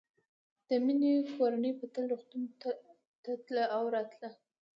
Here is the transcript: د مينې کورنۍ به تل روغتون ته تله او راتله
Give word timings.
د 0.67 0.69
مينې 0.85 1.13
کورنۍ 1.37 1.71
به 1.77 1.85
تل 1.93 2.03
روغتون 2.11 2.43
ته 2.61 2.69
تله 3.45 3.63
او 3.75 3.83
راتله 3.95 4.29